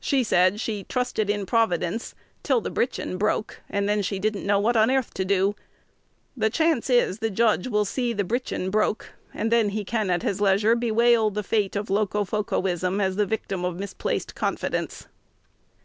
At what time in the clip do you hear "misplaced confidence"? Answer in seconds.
13.78-15.06